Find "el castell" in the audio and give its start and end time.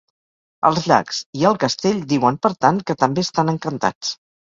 1.51-2.01